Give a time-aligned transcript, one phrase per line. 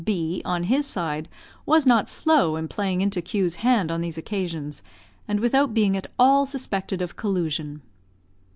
[0.03, 1.29] B, on his side,
[1.63, 4.81] was not slow in playing into Q 's hand on these occasions,
[5.27, 7.83] and without being at all suspected of collusion.